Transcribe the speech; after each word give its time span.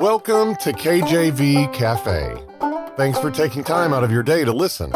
Welcome 0.00 0.56
to 0.56 0.72
KJV 0.72 1.72
Cafe. 1.72 2.36
Thanks 2.96 3.18
for 3.20 3.30
taking 3.30 3.62
time 3.62 3.94
out 3.94 4.02
of 4.02 4.10
your 4.10 4.24
day 4.24 4.44
to 4.44 4.52
listen. 4.52 4.92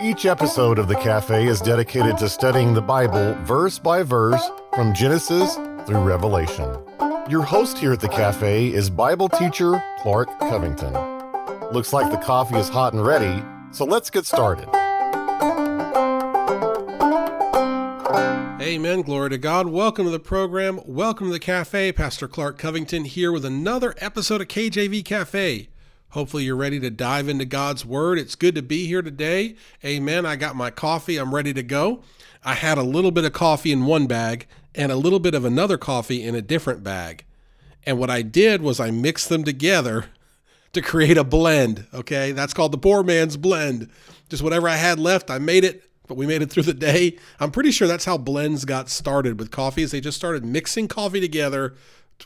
Each 0.00 0.24
episode 0.24 0.78
of 0.78 0.88
the 0.88 0.94
Cafe 0.94 1.46
is 1.46 1.60
dedicated 1.60 2.16
to 2.16 2.30
studying 2.30 2.72
the 2.72 2.80
Bible 2.80 3.34
verse 3.44 3.78
by 3.78 4.02
verse 4.02 4.50
from 4.74 4.94
Genesis 4.94 5.56
through 5.86 6.00
Revelation. 6.00 6.74
Your 7.28 7.42
host 7.42 7.76
here 7.76 7.92
at 7.92 8.00
the 8.00 8.08
Cafe 8.08 8.72
is 8.72 8.88
Bible 8.88 9.28
teacher 9.28 9.84
Clark 10.00 10.38
Covington. 10.40 10.94
Looks 11.70 11.92
like 11.92 12.10
the 12.10 12.16
coffee 12.16 12.56
is 12.56 12.70
hot 12.70 12.94
and 12.94 13.04
ready, 13.04 13.42
so 13.70 13.84
let's 13.84 14.08
get 14.08 14.24
started. 14.24 14.68
Amen. 18.62 19.02
Glory 19.02 19.30
to 19.30 19.38
God. 19.38 19.66
Welcome 19.66 20.04
to 20.04 20.12
the 20.12 20.20
program. 20.20 20.78
Welcome 20.86 21.26
to 21.26 21.32
the 21.32 21.40
cafe. 21.40 21.90
Pastor 21.90 22.28
Clark 22.28 22.58
Covington 22.58 23.06
here 23.06 23.32
with 23.32 23.44
another 23.44 23.92
episode 23.98 24.40
of 24.40 24.46
KJV 24.46 25.04
Cafe. 25.04 25.68
Hopefully, 26.10 26.44
you're 26.44 26.54
ready 26.54 26.78
to 26.78 26.88
dive 26.88 27.28
into 27.28 27.44
God's 27.44 27.84
Word. 27.84 28.20
It's 28.20 28.36
good 28.36 28.54
to 28.54 28.62
be 28.62 28.86
here 28.86 29.02
today. 29.02 29.56
Amen. 29.84 30.24
I 30.24 30.36
got 30.36 30.54
my 30.54 30.70
coffee. 30.70 31.16
I'm 31.16 31.34
ready 31.34 31.52
to 31.54 31.64
go. 31.64 32.04
I 32.44 32.54
had 32.54 32.78
a 32.78 32.84
little 32.84 33.10
bit 33.10 33.24
of 33.24 33.32
coffee 33.32 33.72
in 33.72 33.84
one 33.84 34.06
bag 34.06 34.46
and 34.76 34.92
a 34.92 34.96
little 34.96 35.18
bit 35.18 35.34
of 35.34 35.44
another 35.44 35.76
coffee 35.76 36.22
in 36.22 36.36
a 36.36 36.40
different 36.40 36.84
bag. 36.84 37.24
And 37.82 37.98
what 37.98 38.10
I 38.10 38.22
did 38.22 38.62
was 38.62 38.78
I 38.78 38.92
mixed 38.92 39.28
them 39.28 39.42
together 39.42 40.04
to 40.72 40.80
create 40.80 41.18
a 41.18 41.24
blend. 41.24 41.88
Okay. 41.92 42.30
That's 42.30 42.54
called 42.54 42.70
the 42.70 42.78
poor 42.78 43.02
man's 43.02 43.36
blend. 43.36 43.90
Just 44.28 44.44
whatever 44.44 44.68
I 44.68 44.76
had 44.76 45.00
left, 45.00 45.32
I 45.32 45.40
made 45.40 45.64
it 45.64 45.82
but 46.12 46.18
we 46.18 46.26
made 46.26 46.42
it 46.42 46.50
through 46.50 46.64
the 46.64 46.74
day. 46.74 47.16
I'm 47.40 47.50
pretty 47.50 47.70
sure 47.70 47.88
that's 47.88 48.04
how 48.04 48.18
blends 48.18 48.66
got 48.66 48.90
started 48.90 49.38
with 49.38 49.50
coffee. 49.50 49.82
Is 49.82 49.92
they 49.92 50.00
just 50.02 50.18
started 50.18 50.44
mixing 50.44 50.86
coffee 50.86 51.20
together, 51.20 51.74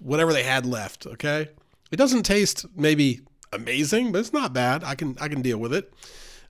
whatever 0.00 0.32
they 0.32 0.42
had 0.42 0.66
left. 0.66 1.06
Okay, 1.06 1.50
it 1.92 1.96
doesn't 1.96 2.24
taste 2.24 2.66
maybe 2.74 3.20
amazing, 3.52 4.10
but 4.10 4.18
it's 4.18 4.32
not 4.32 4.52
bad. 4.52 4.82
I 4.82 4.96
can 4.96 5.16
I 5.20 5.28
can 5.28 5.40
deal 5.40 5.58
with 5.58 5.72
it. 5.72 5.94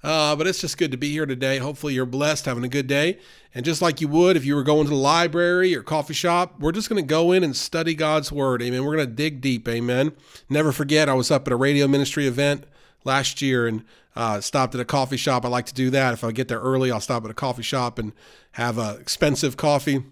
Uh, 0.02 0.34
but 0.34 0.46
it's 0.46 0.62
just 0.62 0.78
good 0.78 0.92
to 0.92 0.96
be 0.96 1.10
here 1.10 1.26
today. 1.26 1.58
Hopefully, 1.58 1.92
you're 1.92 2.06
blessed, 2.06 2.46
having 2.46 2.64
a 2.64 2.68
good 2.68 2.86
day. 2.86 3.18
And 3.54 3.66
just 3.66 3.82
like 3.82 4.00
you 4.00 4.08
would 4.08 4.38
if 4.38 4.46
you 4.46 4.54
were 4.54 4.62
going 4.62 4.84
to 4.84 4.90
the 4.90 4.96
library 4.96 5.76
or 5.76 5.82
coffee 5.82 6.14
shop, 6.14 6.58
we're 6.58 6.72
just 6.72 6.88
going 6.88 7.02
to 7.02 7.06
go 7.06 7.32
in 7.32 7.44
and 7.44 7.54
study 7.54 7.94
God's 7.94 8.32
Word. 8.32 8.62
Amen. 8.62 8.82
We're 8.82 8.96
going 8.96 9.08
to 9.08 9.14
dig 9.14 9.42
deep. 9.42 9.68
Amen. 9.68 10.12
Never 10.48 10.72
forget, 10.72 11.10
I 11.10 11.14
was 11.14 11.30
up 11.30 11.46
at 11.46 11.52
a 11.52 11.56
radio 11.56 11.86
ministry 11.86 12.26
event 12.26 12.64
last 13.04 13.42
year 13.42 13.66
and 13.66 13.84
uh, 14.16 14.40
stopped 14.40 14.74
at 14.74 14.80
a 14.80 14.84
coffee 14.84 15.16
shop. 15.16 15.44
I 15.44 15.48
like 15.48 15.66
to 15.66 15.74
do 15.74 15.90
that. 15.90 16.14
If 16.14 16.24
I 16.24 16.32
get 16.32 16.48
there 16.48 16.60
early, 16.60 16.90
I'll 16.90 17.00
stop 17.00 17.24
at 17.24 17.30
a 17.30 17.34
coffee 17.34 17.62
shop 17.62 17.98
and 17.98 18.12
have 18.52 18.78
a 18.78 18.96
expensive 18.96 19.56
coffee. 19.56 20.04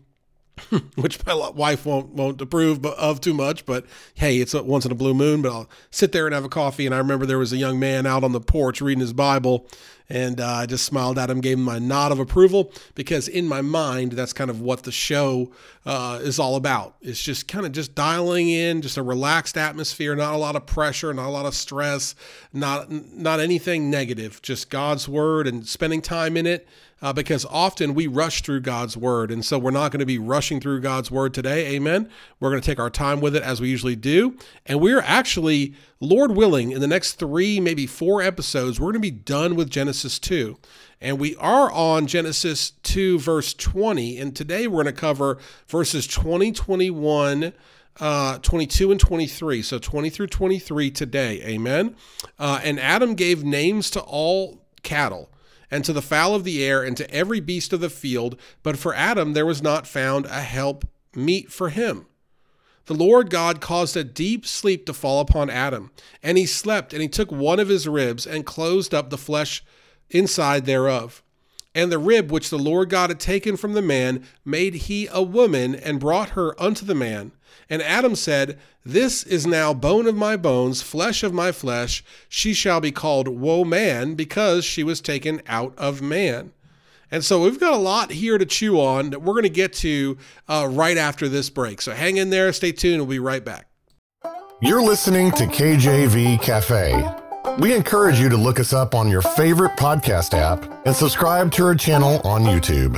which 0.95 1.25
my 1.27 1.35
wife 1.35 1.85
won't 1.85 2.11
won't 2.11 2.41
approve 2.41 2.87
of 2.87 3.21
too 3.21 3.35
much, 3.35 3.67
but 3.67 3.85
hey, 4.15 4.39
it's 4.39 4.55
once 4.55 4.87
in 4.87 4.93
a 4.93 4.95
blue 4.95 5.13
moon. 5.13 5.43
But 5.43 5.53
I'll 5.53 5.69
sit 5.91 6.13
there 6.13 6.27
and 6.27 6.35
have 6.35 6.45
a 6.45 6.49
coffee. 6.49 6.87
And 6.87 6.95
I 6.95 6.99
remember 6.99 7.27
there 7.27 7.39
was 7.41 7.53
a 7.53 7.57
young 7.57 7.81
man 7.81 8.07
out 8.07 8.23
on 8.23 8.31
the 8.31 8.41
porch 8.41 8.81
reading 8.81 9.01
his 9.01 9.13
Bible, 9.13 9.67
and 10.09 10.41
uh, 10.41 10.47
I 10.47 10.67
just 10.67 10.85
smiled 10.85 11.19
at 11.19 11.31
him, 11.31 11.41
gave 11.41 11.57
him 11.57 11.65
my 11.65 11.79
nod 11.79 12.13
of 12.13 12.19
approval 12.19 12.73
because 12.95 13.27
in 13.27 13.49
my 13.49 13.63
mind, 13.63 14.13
that's 14.13 14.33
kind 14.33 14.51
of 14.51 14.61
what 14.61 14.83
the 14.83 14.93
show 14.93 15.51
uh, 15.87 16.21
is 16.23 16.39
all 16.39 16.57
about. 16.57 16.97
It's 17.01 17.23
just 17.23 17.49
kind 17.49 17.65
of 17.65 17.73
just 17.73 17.95
dialing 17.95 18.51
in, 18.51 18.83
just 18.83 18.97
a 18.97 19.03
relaxed 19.03 19.57
atmosphere, 19.57 20.15
not 20.15 20.35
a 20.35 20.39
lot 20.39 20.57
of 20.57 20.67
pressure, 20.67 21.13
not 21.15 21.27
a 21.27 21.31
lot 21.31 21.47
of 21.47 21.55
stress, 21.55 22.15
not 22.53 22.91
not 22.91 23.41
anything 23.41 23.91
negative, 23.91 24.43
just 24.43 24.71
God's 24.71 25.09
word 25.09 25.47
and 25.47 25.67
spending 25.67 26.03
time 26.03 26.37
in 26.37 26.47
it 26.47 26.69
uh, 27.05 27.13
because 27.13 27.45
often 27.51 27.93
we 27.93 28.07
rush 28.07 28.41
through 28.41 28.63
God's 28.63 28.97
word. 28.97 29.31
And 29.31 29.45
so 29.45 29.59
we're 29.59 29.71
not 29.71 29.93
going 29.93 30.01
to 30.01 30.07
be 30.07 30.17
rushing 30.17 30.59
through 30.59 30.81
God's 30.81 31.11
word 31.11 31.35
today. 31.35 31.75
Amen. 31.75 32.09
We're 32.41 32.49
going 32.49 32.63
to 32.63 32.67
take 32.67 32.81
our 32.81 32.89
time 32.89 33.21
with 33.21 33.37
it 33.37 33.43
as 33.43 33.61
we 33.61 33.69
usually 33.69 33.95
do. 33.95 34.39
And 34.65 34.81
we're 34.81 35.03
actually, 35.03 35.75
Lord 36.01 36.31
willing, 36.31 36.71
in 36.71 36.81
the 36.81 36.87
next 36.87 37.15
three, 37.15 37.61
maybe 37.61 37.87
four 37.87 38.23
episodes, 38.23 38.81
we're 38.81 38.87
going 38.87 38.95
to 38.95 39.01
be 39.01 39.11
done 39.11 39.55
with 39.55 39.69
Genesis 39.69 39.94
2. 40.03 40.59
And 41.01 41.19
we 41.19 41.37
are 41.37 41.71
on 41.71 42.07
Genesis 42.07 42.73
2, 42.83 43.19
verse 43.19 43.55
20. 43.55 44.19
And 44.19 44.35
today 44.35 44.67
we're 44.67 44.83
going 44.83 44.95
to 44.95 45.01
cover 45.01 45.39
verses 45.69 46.07
20, 46.07 46.53
21, 46.53 47.53
uh, 48.01 48.39
22 48.39 48.91
and 48.91 49.01
23. 49.01 49.63
So 49.63 49.79
20 49.79 50.11
through 50.11 50.27
23 50.27 50.91
today. 50.91 51.43
Amen. 51.43 51.95
Uh, 52.39 52.61
and 52.65 52.81
Adam 52.81 53.15
gave 53.15 53.45
names 53.45 53.91
to 53.91 54.01
all 54.01 54.65
cattle 54.83 55.31
and 55.71 55.85
to 55.85 55.93
the 55.93 56.03
fowl 56.03 56.35
of 56.35 56.45
the 56.45 56.63
air, 56.63 56.85
and 56.85 56.97
to 56.97 57.11
every 57.11 57.41
beast 57.41 57.73
of 57.73 57.81
the 57.81 57.91
field. 57.91 58.39
But 58.63 58.79
for 58.79 58.95
Adam 58.95 59.33
there 59.33 59.47
was 59.47 59.63
not 59.63 59.87
found 59.87 60.27
a 60.27 60.41
help 60.41 60.85
meet 61.17 61.51
for 61.51 61.71
him. 61.71 62.07
The 62.87 62.95
Lord 62.95 63.31
God 63.31 63.61
caused 63.61 63.97
a 63.97 64.05
deep 64.05 64.47
sleep 64.47 64.85
to 64.87 64.93
fall 64.93 65.21
upon 65.21 65.49
Adam, 65.49 65.91
and 66.23 66.37
he 66.37 66.47
slept, 66.47 66.93
and 66.93 67.01
he 67.01 67.09
took 67.09 67.33
one 67.33 67.59
of 67.59 67.69
his 67.69 67.89
ribs 67.89 68.27
and 68.27 68.45
closed 68.45 68.95
up 68.95 69.11
the 69.11 69.19
flesh 69.19 69.65
inside 70.11 70.67
thereof. 70.67 71.23
And 71.75 71.91
the 71.91 71.99
rib 71.99 72.31
which 72.31 72.51
the 72.51 72.59
Lord 72.59 72.89
God 72.89 73.11
had 73.11 73.19
taken 73.19 73.57
from 73.57 73.73
the 73.73 73.83
man 73.83 74.25
made 74.45 74.75
he 74.75 75.09
a 75.11 75.23
woman 75.23 75.75
and 75.75 75.99
brought 75.99 76.31
her 76.31 76.61
unto 76.61 76.87
the 76.87 76.95
man. 76.95 77.33
And 77.69 77.83
Adam 77.83 78.15
said, 78.15 78.59
This 78.85 79.25
is 79.25 79.47
now 79.47 79.75
bone 79.75 80.07
of 80.07 80.15
my 80.15 80.37
bones, 80.37 80.83
flesh 80.83 81.23
of 81.23 81.33
my 81.33 81.51
flesh. 81.51 82.05
She 82.29 82.55
shall 82.55 82.81
be 82.81 82.93
called 82.93 83.27
Woe 83.27 83.65
Man, 83.65 84.15
because 84.15 84.65
she 84.65 84.85
was 84.85 85.01
taken 85.01 85.43
out 85.49 85.75
of 85.77 86.01
man. 86.01 86.53
And 87.11 87.25
so 87.25 87.43
we've 87.43 87.61
got 87.61 87.73
a 87.73 87.79
lot 87.79 88.11
here 88.11 88.39
to 88.39 88.47
chew 88.47 88.81
on 88.81 89.11
that 89.11 89.23
we're 89.23 89.35
going 89.35 89.45
to 89.45 89.49
get 89.49 89.73
to 89.75 90.17
uh, 90.49 90.69
right 90.71 90.97
after 90.97 91.29
this 91.29 91.51
break. 91.51 91.81
So 91.81 91.93
hang 91.93 92.17
in 92.17 92.31
there, 92.31 92.53
stay 92.53 92.73
tuned, 92.73 93.01
we'll 93.01 93.07
be 93.07 93.19
right 93.19 93.45
back. 93.45 93.67
You're 94.61 94.83
listening 94.83 95.31
to 95.33 95.47
KJV 95.47 96.41
Cafe. 96.41 97.24
We 97.59 97.75
encourage 97.75 98.19
you 98.19 98.29
to 98.31 98.37
look 98.37 98.59
us 98.59 98.73
up 98.73 98.95
on 98.95 99.09
your 99.09 99.23
favorite 99.23 99.77
podcast 99.77 100.35
app 100.35 100.65
and 100.87 100.97
subscribe 100.97 101.53
to 101.53 101.67
our 101.67 101.75
channel 101.75 102.21
on 102.25 102.43
YouTube. 102.43 102.95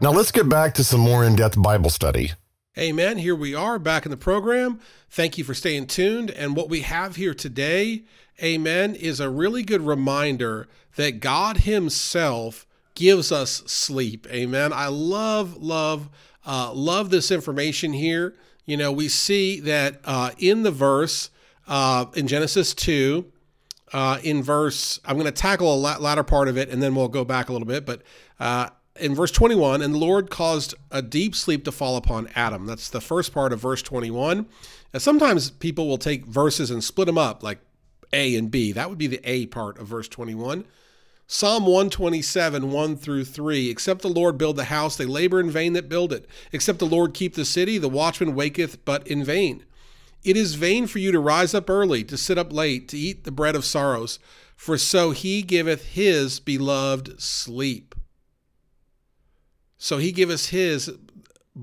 Now 0.00 0.12
let's 0.12 0.30
get 0.30 0.48
back 0.48 0.74
to 0.74 0.84
some 0.84 1.00
more 1.00 1.24
in 1.24 1.34
depth 1.34 1.60
Bible 1.60 1.90
study. 1.90 2.32
Amen. 2.78 3.18
Here 3.18 3.34
we 3.34 3.54
are 3.54 3.78
back 3.78 4.06
in 4.06 4.10
the 4.10 4.16
program. 4.16 4.78
Thank 5.10 5.36
you 5.36 5.44
for 5.44 5.54
staying 5.54 5.86
tuned. 5.86 6.30
And 6.30 6.54
what 6.54 6.68
we 6.68 6.82
have 6.82 7.16
here 7.16 7.34
today, 7.34 8.04
amen, 8.42 8.94
is 8.94 9.20
a 9.20 9.28
really 9.28 9.62
good 9.62 9.82
reminder 9.82 10.68
that 10.96 11.20
God 11.20 11.58
Himself 11.58 12.66
gives 12.94 13.32
us 13.32 13.62
sleep. 13.66 14.26
Amen. 14.30 14.72
I 14.72 14.88
love, 14.88 15.56
love, 15.56 16.08
uh, 16.46 16.72
love 16.72 17.10
this 17.10 17.30
information 17.30 17.94
here. 17.94 18.36
You 18.64 18.76
know, 18.76 18.92
we 18.92 19.08
see 19.08 19.60
that 19.60 20.00
uh, 20.04 20.30
in 20.38 20.62
the 20.62 20.70
verse 20.70 21.30
uh, 21.66 22.06
in 22.14 22.26
Genesis 22.26 22.74
2, 22.74 23.31
uh, 23.92 24.18
in 24.22 24.42
verse, 24.42 25.00
I'm 25.04 25.16
going 25.16 25.26
to 25.26 25.32
tackle 25.32 25.74
a 25.74 25.98
latter 25.98 26.22
part 26.22 26.48
of 26.48 26.56
it 26.56 26.70
and 26.70 26.82
then 26.82 26.94
we'll 26.94 27.08
go 27.08 27.24
back 27.24 27.48
a 27.48 27.52
little 27.52 27.68
bit. 27.68 27.84
But 27.84 28.02
uh, 28.40 28.70
in 28.96 29.14
verse 29.14 29.30
21, 29.30 29.82
and 29.82 29.94
the 29.94 29.98
Lord 29.98 30.30
caused 30.30 30.74
a 30.90 31.02
deep 31.02 31.34
sleep 31.34 31.64
to 31.64 31.72
fall 31.72 31.96
upon 31.96 32.28
Adam. 32.34 32.66
That's 32.66 32.88
the 32.88 33.00
first 33.00 33.32
part 33.32 33.52
of 33.52 33.60
verse 33.60 33.82
21. 33.82 34.46
Now, 34.92 34.98
sometimes 34.98 35.50
people 35.50 35.88
will 35.88 35.98
take 35.98 36.26
verses 36.26 36.70
and 36.70 36.82
split 36.82 37.06
them 37.06 37.18
up, 37.18 37.42
like 37.42 37.60
A 38.12 38.36
and 38.36 38.50
B. 38.50 38.72
That 38.72 38.88
would 38.88 38.98
be 38.98 39.06
the 39.06 39.20
A 39.24 39.46
part 39.46 39.78
of 39.78 39.86
verse 39.86 40.08
21. 40.08 40.64
Psalm 41.26 41.64
127, 41.64 42.70
1 42.70 42.96
through 42.96 43.24
3. 43.24 43.70
Except 43.70 44.02
the 44.02 44.08
Lord 44.08 44.36
build 44.36 44.56
the 44.56 44.64
house, 44.64 44.96
they 44.96 45.06
labor 45.06 45.40
in 45.40 45.50
vain 45.50 45.72
that 45.72 45.88
build 45.88 46.12
it. 46.12 46.26
Except 46.52 46.78
the 46.78 46.84
Lord 46.84 47.14
keep 47.14 47.34
the 47.34 47.44
city, 47.44 47.78
the 47.78 47.88
watchman 47.88 48.34
waketh 48.34 48.84
but 48.84 49.06
in 49.06 49.24
vain. 49.24 49.64
It 50.24 50.36
is 50.36 50.54
vain 50.54 50.86
for 50.86 50.98
you 50.98 51.12
to 51.12 51.18
rise 51.18 51.54
up 51.54 51.68
early, 51.68 52.04
to 52.04 52.16
sit 52.16 52.38
up 52.38 52.52
late, 52.52 52.88
to 52.88 52.98
eat 52.98 53.24
the 53.24 53.32
bread 53.32 53.56
of 53.56 53.64
sorrows, 53.64 54.18
for 54.56 54.78
so 54.78 55.10
he 55.10 55.42
giveth 55.42 55.84
his 55.86 56.38
beloved 56.38 57.20
sleep. 57.20 57.94
So 59.78 59.98
he 59.98 60.12
give 60.12 60.30
us 60.30 60.46
his 60.46 60.92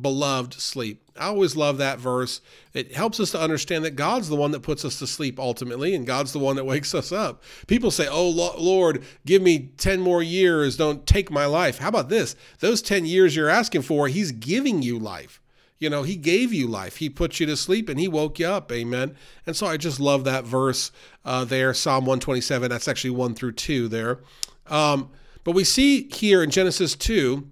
beloved 0.01 0.53
sleep. 0.53 1.09
I 1.17 1.27
always 1.27 1.55
love 1.55 1.77
that 1.77 1.99
verse. 1.99 2.41
It 2.73 2.93
helps 2.93 3.19
us 3.19 3.31
to 3.31 3.41
understand 3.41 3.83
that 3.85 3.95
God's 3.95 4.29
the 4.29 4.35
one 4.35 4.51
that 4.51 4.61
puts 4.61 4.85
us 4.85 4.99
to 4.99 5.07
sleep 5.07 5.39
ultimately, 5.39 5.95
and 5.95 6.05
God's 6.05 6.33
the 6.33 6.39
one 6.39 6.55
that 6.55 6.65
wakes 6.65 6.93
us 6.93 7.11
up. 7.11 7.43
People 7.67 7.91
say, 7.91 8.07
Oh, 8.07 8.29
Lord, 8.29 9.03
give 9.25 9.41
me 9.41 9.71
10 9.77 9.99
more 9.99 10.23
years. 10.23 10.77
Don't 10.77 11.05
take 11.05 11.31
my 11.31 11.45
life. 11.45 11.79
How 11.79 11.89
about 11.89 12.09
this? 12.09 12.35
Those 12.59 12.81
10 12.81 13.05
years 13.05 13.35
you're 13.35 13.49
asking 13.49 13.81
for, 13.83 14.07
He's 14.07 14.31
giving 14.31 14.81
you 14.81 14.99
life. 14.99 15.41
You 15.79 15.89
know, 15.89 16.03
He 16.03 16.15
gave 16.15 16.53
you 16.53 16.67
life. 16.67 16.97
He 16.97 17.09
put 17.09 17.39
you 17.39 17.45
to 17.47 17.57
sleep 17.57 17.89
and 17.89 17.99
He 17.99 18.07
woke 18.07 18.39
you 18.39 18.47
up. 18.47 18.71
Amen. 18.71 19.15
And 19.45 19.55
so 19.55 19.65
I 19.65 19.77
just 19.77 19.99
love 19.99 20.23
that 20.25 20.43
verse 20.43 20.91
uh, 21.25 21.45
there, 21.45 21.73
Psalm 21.73 22.05
127. 22.05 22.69
That's 22.69 22.87
actually 22.87 23.11
1 23.11 23.35
through 23.35 23.53
2 23.53 23.87
there. 23.87 24.19
Um, 24.67 25.09
but 25.43 25.55
we 25.55 25.63
see 25.63 26.09
here 26.09 26.43
in 26.43 26.51
Genesis 26.51 26.95
2, 26.95 27.49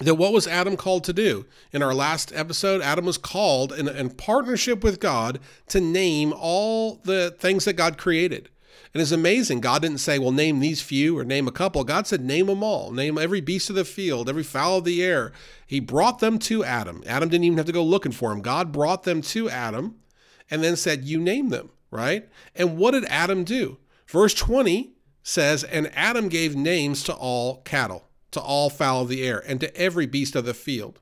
that 0.00 0.14
what 0.14 0.32
was 0.32 0.46
Adam 0.46 0.76
called 0.76 1.04
to 1.04 1.12
do? 1.12 1.46
In 1.72 1.82
our 1.82 1.94
last 1.94 2.32
episode, 2.34 2.80
Adam 2.82 3.04
was 3.04 3.18
called 3.18 3.72
in, 3.72 3.88
in 3.88 4.10
partnership 4.10 4.82
with 4.82 5.00
God 5.00 5.38
to 5.68 5.80
name 5.80 6.32
all 6.36 7.00
the 7.04 7.36
things 7.38 7.64
that 7.64 7.74
God 7.74 7.98
created. 7.98 8.48
And 8.92 9.00
it's 9.00 9.12
amazing. 9.12 9.60
God 9.60 9.82
didn't 9.82 9.98
say, 9.98 10.18
well, 10.18 10.32
name 10.32 10.60
these 10.60 10.82
few 10.82 11.18
or 11.18 11.24
name 11.24 11.48
a 11.48 11.52
couple. 11.52 11.82
God 11.84 12.06
said, 12.06 12.20
name 12.20 12.46
them 12.46 12.62
all. 12.62 12.90
Name 12.90 13.16
every 13.16 13.40
beast 13.40 13.70
of 13.70 13.76
the 13.76 13.84
field, 13.84 14.28
every 14.28 14.42
fowl 14.42 14.78
of 14.78 14.84
the 14.84 15.02
air. 15.02 15.32
He 15.66 15.80
brought 15.80 16.18
them 16.18 16.38
to 16.40 16.64
Adam. 16.64 17.02
Adam 17.06 17.28
didn't 17.28 17.44
even 17.44 17.56
have 17.58 17.66
to 17.66 17.72
go 17.72 17.82
looking 17.82 18.12
for 18.12 18.30
them. 18.30 18.42
God 18.42 18.72
brought 18.72 19.04
them 19.04 19.22
to 19.22 19.48
Adam. 19.48 19.96
and 20.50 20.62
then 20.62 20.76
said, 20.76 21.04
You 21.04 21.18
name 21.18 21.48
them, 21.48 21.70
right? 21.90 22.28
And 22.54 22.76
what 22.76 22.90
did 22.90 23.06
Adam 23.06 23.44
do? 23.44 23.78
Verse 24.06 24.34
20 24.34 24.92
says, 25.22 25.64
And 25.64 25.90
Adam 25.94 26.28
gave 26.28 26.54
names 26.54 27.02
to 27.04 27.14
all 27.14 27.62
cattle, 27.62 28.08
to 28.32 28.40
all 28.40 28.68
fowl 28.68 29.02
of 29.02 29.08
the 29.08 29.22
air, 29.22 29.42
and 29.46 29.60
to 29.60 29.74
every 29.76 30.06
beast 30.06 30.36
of 30.36 30.44
the 30.44 30.54
field. 30.54 31.00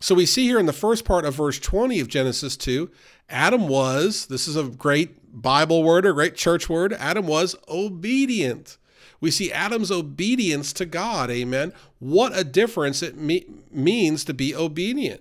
So 0.00 0.14
we 0.14 0.24
see 0.24 0.44
here 0.44 0.58
in 0.58 0.64
the 0.64 0.72
first 0.72 1.04
part 1.04 1.26
of 1.26 1.34
verse 1.34 1.58
20 1.58 2.00
of 2.00 2.08
Genesis 2.08 2.56
2, 2.56 2.90
Adam 3.28 3.68
was, 3.68 4.26
this 4.26 4.48
is 4.48 4.56
a 4.56 4.64
great 4.64 5.19
Bible 5.32 5.82
word, 5.82 6.06
or 6.06 6.12
great 6.12 6.36
church 6.36 6.68
word, 6.68 6.92
Adam 6.94 7.26
was 7.26 7.56
obedient. 7.68 8.76
We 9.20 9.30
see 9.30 9.52
Adam's 9.52 9.90
obedience 9.90 10.72
to 10.74 10.86
God. 10.86 11.30
Amen. 11.30 11.72
What 11.98 12.36
a 12.36 12.44
difference 12.44 13.02
it 13.02 13.16
me- 13.16 13.46
means 13.70 14.24
to 14.24 14.34
be 14.34 14.54
obedient. 14.54 15.20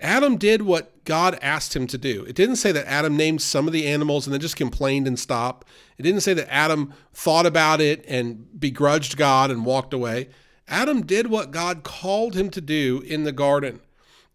Adam 0.00 0.36
did 0.36 0.62
what 0.62 1.04
God 1.04 1.38
asked 1.40 1.74
him 1.74 1.86
to 1.86 1.96
do. 1.96 2.24
It 2.24 2.34
didn't 2.34 2.56
say 2.56 2.72
that 2.72 2.86
Adam 2.86 3.16
named 3.16 3.40
some 3.40 3.66
of 3.66 3.72
the 3.72 3.86
animals 3.86 4.26
and 4.26 4.34
then 4.34 4.40
just 4.40 4.56
complained 4.56 5.06
and 5.06 5.18
stopped. 5.18 5.66
It 5.96 6.02
didn't 6.02 6.20
say 6.20 6.34
that 6.34 6.52
Adam 6.52 6.92
thought 7.12 7.46
about 7.46 7.80
it 7.80 8.04
and 8.06 8.60
begrudged 8.60 9.16
God 9.16 9.50
and 9.50 9.64
walked 9.64 9.94
away. 9.94 10.28
Adam 10.68 11.02
did 11.06 11.28
what 11.28 11.52
God 11.52 11.84
called 11.84 12.34
him 12.34 12.50
to 12.50 12.60
do 12.60 13.02
in 13.06 13.24
the 13.24 13.32
garden. 13.32 13.80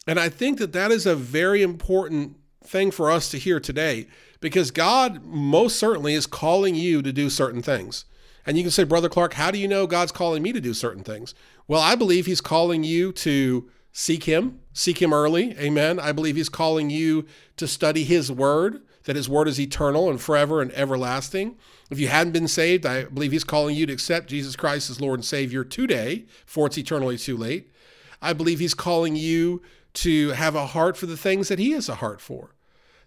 And 0.07 0.19
I 0.19 0.29
think 0.29 0.57
that 0.59 0.73
that 0.73 0.91
is 0.91 1.05
a 1.05 1.15
very 1.15 1.61
important 1.61 2.37
thing 2.63 2.89
for 2.89 3.11
us 3.11 3.29
to 3.31 3.37
hear 3.37 3.59
today 3.59 4.07
because 4.39 4.71
God 4.71 5.23
most 5.25 5.77
certainly 5.77 6.13
is 6.13 6.25
calling 6.25 6.75
you 6.75 7.01
to 7.01 7.11
do 7.11 7.29
certain 7.29 7.61
things. 7.61 8.05
And 8.45 8.57
you 8.57 8.63
can 8.63 8.71
say, 8.71 8.83
Brother 8.83 9.09
Clark, 9.09 9.33
how 9.33 9.51
do 9.51 9.59
you 9.59 9.67
know 9.67 9.85
God's 9.85 10.11
calling 10.11 10.41
me 10.41 10.53
to 10.53 10.61
do 10.61 10.73
certain 10.73 11.03
things? 11.03 11.35
Well, 11.67 11.81
I 11.81 11.95
believe 11.95 12.25
He's 12.25 12.41
calling 12.41 12.83
you 12.83 13.11
to 13.13 13.69
seek 13.91 14.23
Him, 14.23 14.61
seek 14.73 15.01
Him 15.01 15.13
early. 15.13 15.57
Amen. 15.59 15.99
I 15.99 16.11
believe 16.11 16.35
He's 16.35 16.49
calling 16.49 16.89
you 16.89 17.25
to 17.57 17.67
study 17.67 18.03
His 18.03 18.31
Word, 18.31 18.81
that 19.03 19.15
His 19.15 19.29
Word 19.29 19.47
is 19.47 19.59
eternal 19.59 20.09
and 20.09 20.19
forever 20.19 20.61
and 20.61 20.71
everlasting. 20.71 21.57
If 21.91 21.99
you 21.99 22.07
hadn't 22.07 22.33
been 22.33 22.47
saved, 22.47 22.85
I 22.85 23.05
believe 23.05 23.31
He's 23.31 23.43
calling 23.43 23.75
you 23.75 23.85
to 23.85 23.93
accept 23.93 24.29
Jesus 24.29 24.55
Christ 24.55 24.89
as 24.89 25.01
Lord 25.01 25.19
and 25.19 25.25
Savior 25.25 25.63
today, 25.63 26.25
for 26.45 26.67
it's 26.67 26.77
eternally 26.77 27.17
too 27.17 27.37
late. 27.37 27.71
I 28.21 28.33
believe 28.33 28.59
He's 28.59 28.73
calling 28.73 29.15
you 29.15 29.61
to 29.95 30.29
have 30.29 30.55
a 30.55 30.67
heart 30.67 30.97
for 30.97 31.07
the 31.07 31.17
things 31.17 31.49
that 31.49 31.59
He 31.59 31.71
has 31.71 31.89
a 31.89 31.95
heart 31.95 32.21
for, 32.21 32.55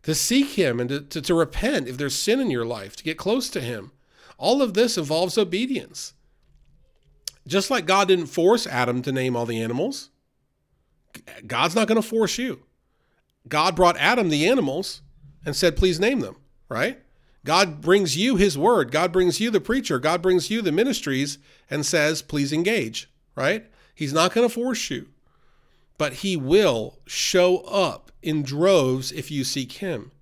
to 0.03 0.15
seek 0.15 0.51
Him 0.51 0.81
and 0.81 0.89
to, 0.89 1.01
to, 1.01 1.23
to 1.23 1.35
repent 1.35 1.89
if 1.89 1.97
there's 1.97 2.15
sin 2.15 2.41
in 2.41 2.51
your 2.51 2.65
life, 2.65 2.97
to 2.97 3.05
get 3.05 3.19
close 3.19 3.49
to 3.51 3.61
Him. 3.61 3.93
All 4.39 4.63
of 4.63 4.75
this 4.75 4.99
involves 4.99 5.39
obedience. 5.39 6.15
Just 7.47 7.71
like 7.71 7.87
God 7.87 8.09
didn't 8.09 8.27
force 8.27 8.67
Adam 8.67 9.03
to 9.03 9.13
name 9.13 9.37
all 9.37 9.47
the 9.47 9.61
animals, 9.61 10.11
God's 11.47 11.75
not 11.75 11.89
going 11.89 12.01
to 12.01 12.09
force 12.09 12.39
you. 12.39 12.63
God 13.49 13.75
brought 13.75 13.97
Adam 13.97 14.29
the 14.29 14.47
animals 14.47 15.03
and 15.45 15.57
said, 15.57 15.77
please 15.77 15.99
name 15.99 16.21
them, 16.21 16.37
right? 16.69 17.01
God 17.45 17.81
brings 17.81 18.17
you 18.17 18.37
his 18.37 18.57
word. 18.57 18.93
God 18.93 19.13
brings 19.13 19.41
you 19.41 19.51
the 19.51 19.61
preacher. 19.61 19.99
God 19.99 20.23
brings 20.23 20.51
you 20.51 20.63
the 20.63 20.71
ministries 20.71 21.39
and 21.69 21.85
says, 21.85 22.23
please 22.23 22.53
engage, 22.53 23.11
right? 23.35 23.67
He's 23.95 24.13
not 24.13 24.33
going 24.33 24.49
to 24.49 24.55
force 24.55 24.91
you, 24.91 25.09
but 25.99 26.15
he 26.15 26.37
will 26.37 26.99
show 27.07 27.59
up 27.59 28.11
in 28.23 28.43
droves 28.43 29.13
if 29.13 29.31
you 29.31 29.45
seek 29.45 29.73
him. 29.73 30.13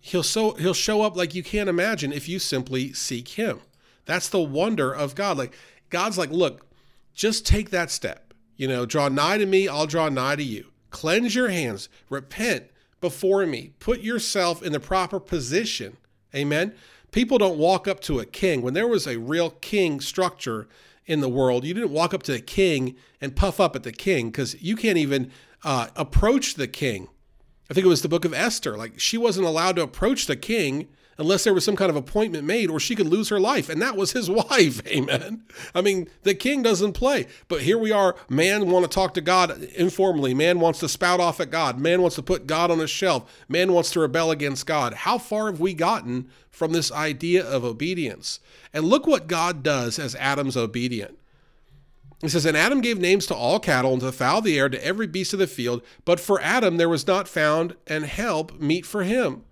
He'll 0.00 0.22
so 0.22 0.52
he'll 0.52 0.74
show 0.74 1.02
up 1.02 1.16
like 1.16 1.34
you 1.34 1.42
can't 1.42 1.68
imagine 1.68 2.12
if 2.12 2.28
you 2.28 2.38
simply 2.38 2.92
seek 2.92 3.28
him. 3.28 3.60
That's 4.04 4.28
the 4.28 4.40
wonder 4.40 4.92
of 4.92 5.14
God. 5.14 5.38
Like 5.38 5.54
God's 5.90 6.18
like, 6.18 6.30
look, 6.30 6.66
just 7.14 7.46
take 7.46 7.70
that 7.70 7.90
step. 7.90 8.34
You 8.56 8.68
know, 8.68 8.86
draw 8.86 9.08
nigh 9.08 9.38
to 9.38 9.46
me, 9.46 9.66
I'll 9.66 9.86
draw 9.86 10.08
nigh 10.08 10.36
to 10.36 10.42
you. 10.42 10.66
Cleanse 10.90 11.34
your 11.34 11.48
hands, 11.48 11.88
repent 12.08 12.70
before 13.00 13.44
me, 13.46 13.72
put 13.80 14.00
yourself 14.00 14.62
in 14.62 14.72
the 14.72 14.80
proper 14.80 15.18
position. 15.18 15.96
Amen. 16.34 16.74
People 17.10 17.38
don't 17.38 17.58
walk 17.58 17.86
up 17.86 18.00
to 18.00 18.18
a 18.18 18.26
king. 18.26 18.60
When 18.60 18.74
there 18.74 18.88
was 18.88 19.06
a 19.06 19.18
real 19.18 19.50
king 19.50 20.00
structure 20.00 20.68
in 21.06 21.20
the 21.20 21.28
world, 21.28 21.64
you 21.64 21.74
didn't 21.74 21.90
walk 21.90 22.14
up 22.14 22.22
to 22.24 22.32
the 22.32 22.40
king 22.40 22.96
and 23.20 23.36
puff 23.36 23.60
up 23.60 23.76
at 23.76 23.82
the 23.82 23.92
king 23.92 24.30
because 24.30 24.60
you 24.62 24.76
can't 24.76 24.98
even 24.98 25.30
uh, 25.62 25.88
approach 25.96 26.54
the 26.54 26.68
king 26.68 27.08
I 27.70 27.74
think 27.74 27.86
it 27.86 27.88
was 27.88 28.02
the 28.02 28.08
book 28.08 28.24
of 28.24 28.34
Esther. 28.34 28.76
Like 28.76 29.00
she 29.00 29.16
wasn't 29.16 29.46
allowed 29.46 29.76
to 29.76 29.82
approach 29.82 30.26
the 30.26 30.36
king 30.36 30.88
unless 31.18 31.44
there 31.44 31.54
was 31.54 31.64
some 31.64 31.76
kind 31.76 31.90
of 31.90 31.96
appointment 31.96 32.44
made 32.44 32.70
or 32.70 32.80
she 32.80 32.94
could 32.94 33.06
lose 33.06 33.28
her 33.28 33.40
life. 33.40 33.68
And 33.68 33.80
that 33.82 33.96
was 33.96 34.12
his 34.12 34.30
wife. 34.50 34.86
Amen. 34.86 35.44
I 35.74 35.80
mean, 35.80 36.08
the 36.22 36.34
king 36.34 36.62
doesn't 36.62 36.92
play. 36.92 37.26
But 37.48 37.62
here 37.62 37.78
we 37.78 37.92
are. 37.92 38.16
Man 38.28 38.70
want 38.70 38.84
to 38.84 38.90
talk 38.90 39.14
to 39.14 39.20
God 39.20 39.62
informally. 39.74 40.34
Man 40.34 40.60
wants 40.60 40.80
to 40.80 40.88
spout 40.88 41.20
off 41.20 41.40
at 41.40 41.50
God. 41.50 41.78
Man 41.78 42.02
wants 42.02 42.16
to 42.16 42.22
put 42.22 42.46
God 42.46 42.70
on 42.70 42.80
a 42.80 42.86
shelf. 42.86 43.44
Man 43.48 43.72
wants 43.72 43.90
to 43.92 44.00
rebel 44.00 44.30
against 44.30 44.66
God. 44.66 44.94
How 44.94 45.18
far 45.18 45.46
have 45.46 45.60
we 45.60 45.74
gotten 45.74 46.28
from 46.50 46.72
this 46.72 46.92
idea 46.92 47.44
of 47.44 47.64
obedience? 47.64 48.40
And 48.72 48.84
look 48.84 49.06
what 49.06 49.26
God 49.26 49.62
does 49.62 49.98
as 49.98 50.14
Adam's 50.16 50.56
obedient. 50.56 51.18
He 52.20 52.30
says, 52.30 52.46
And 52.46 52.56
Adam 52.56 52.80
gave 52.80 52.98
names 52.98 53.26
to 53.26 53.34
all 53.34 53.60
cattle 53.60 53.92
and 53.92 54.00
to 54.00 54.06
the 54.06 54.12
fowl 54.12 54.38
of 54.38 54.44
the 54.44 54.58
air, 54.58 54.68
to 54.68 54.84
every 54.84 55.06
beast 55.06 55.34
of 55.34 55.38
the 55.38 55.46
field. 55.46 55.82
But 56.04 56.20
for 56.20 56.40
Adam 56.40 56.78
there 56.78 56.88
was 56.88 57.06
not 57.06 57.28
found 57.28 57.76
an 57.86 58.04
help 58.04 58.58
meet 58.60 58.86
for 58.86 59.04
him. 59.04 59.44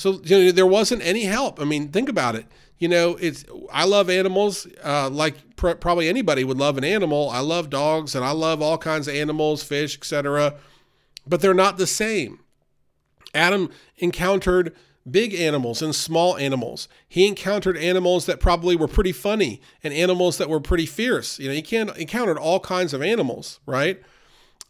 So 0.00 0.18
you 0.24 0.46
know, 0.46 0.52
there 0.52 0.66
wasn't 0.66 1.02
any 1.02 1.24
help. 1.24 1.60
I 1.60 1.64
mean, 1.64 1.88
think 1.88 2.08
about 2.08 2.34
it. 2.34 2.46
You 2.78 2.88
know, 2.88 3.18
it's 3.20 3.44
I 3.70 3.84
love 3.84 4.08
animals 4.08 4.66
uh, 4.82 5.10
like 5.10 5.56
pr- 5.56 5.72
probably 5.72 6.08
anybody 6.08 6.42
would 6.42 6.56
love 6.56 6.78
an 6.78 6.84
animal. 6.84 7.28
I 7.28 7.40
love 7.40 7.68
dogs 7.68 8.14
and 8.14 8.24
I 8.24 8.30
love 8.30 8.62
all 8.62 8.78
kinds 8.78 9.08
of 9.08 9.14
animals, 9.14 9.62
fish, 9.62 9.98
etc. 9.98 10.54
But 11.26 11.42
they're 11.42 11.52
not 11.52 11.76
the 11.76 11.86
same. 11.86 12.40
Adam 13.34 13.68
encountered 13.98 14.74
big 15.08 15.34
animals 15.34 15.82
and 15.82 15.94
small 15.94 16.34
animals. 16.38 16.88
He 17.06 17.28
encountered 17.28 17.76
animals 17.76 18.24
that 18.24 18.40
probably 18.40 18.76
were 18.76 18.88
pretty 18.88 19.12
funny 19.12 19.60
and 19.84 19.92
animals 19.92 20.38
that 20.38 20.48
were 20.48 20.60
pretty 20.60 20.86
fierce. 20.86 21.38
You 21.38 21.48
know, 21.48 21.54
he 21.54 21.60
can, 21.60 21.90
encountered 21.90 22.38
all 22.38 22.58
kinds 22.58 22.94
of 22.94 23.02
animals, 23.02 23.60
right? 23.66 24.00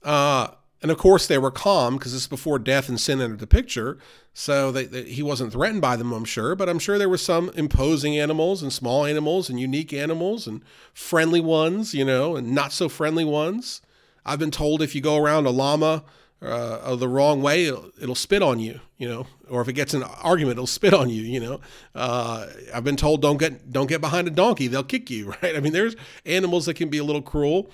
Uh, 0.02 0.48
and 0.82 0.90
of 0.90 0.98
course, 0.98 1.26
they 1.26 1.38
were 1.38 1.50
calm 1.50 1.96
because 1.96 2.12
this 2.12 2.22
is 2.22 2.28
before 2.28 2.58
death 2.58 2.88
and 2.88 2.98
sin 2.98 3.20
entered 3.20 3.40
the 3.40 3.46
picture. 3.46 3.98
So 4.32 4.72
they, 4.72 4.86
they, 4.86 5.04
he 5.04 5.22
wasn't 5.22 5.52
threatened 5.52 5.82
by 5.82 5.96
them, 5.96 6.12
I'm 6.12 6.24
sure. 6.24 6.54
But 6.54 6.68
I'm 6.68 6.78
sure 6.78 6.96
there 6.96 7.08
were 7.08 7.18
some 7.18 7.50
imposing 7.54 8.18
animals 8.18 8.62
and 8.62 8.72
small 8.72 9.04
animals 9.04 9.50
and 9.50 9.60
unique 9.60 9.92
animals 9.92 10.46
and 10.46 10.62
friendly 10.94 11.40
ones, 11.40 11.94
you 11.94 12.04
know, 12.04 12.34
and 12.36 12.54
not 12.54 12.72
so 12.72 12.88
friendly 12.88 13.24
ones. 13.24 13.82
I've 14.24 14.38
been 14.38 14.50
told 14.50 14.80
if 14.80 14.94
you 14.94 15.00
go 15.00 15.16
around 15.16 15.46
a 15.46 15.50
llama 15.50 16.04
uh, 16.42 16.96
the 16.96 17.08
wrong 17.08 17.42
way, 17.42 17.66
it'll, 17.66 17.90
it'll, 18.00 18.14
spit 18.14 18.42
on 18.42 18.58
you, 18.58 18.80
you 18.96 19.06
know, 19.06 19.26
or 19.50 19.60
if 19.60 19.68
it 19.68 19.74
gets 19.74 19.92
an 19.92 20.02
argument, 20.02 20.54
it'll 20.54 20.66
spit 20.66 20.94
on 20.94 21.10
you, 21.10 21.22
you 21.22 21.38
know. 21.38 21.60
Uh, 21.94 22.46
I've 22.72 22.84
been 22.84 22.96
told 22.96 23.20
don't 23.20 23.36
get 23.36 23.70
don't 23.70 23.88
get 23.88 24.00
behind 24.00 24.26
a 24.26 24.30
donkey; 24.30 24.66
they'll 24.66 24.82
kick 24.82 25.10
you, 25.10 25.34
right? 25.42 25.54
I 25.54 25.60
mean, 25.60 25.74
there's 25.74 25.96
animals 26.24 26.64
that 26.66 26.74
can 26.74 26.88
be 26.88 26.96
a 26.96 27.04
little 27.04 27.20
cruel, 27.20 27.70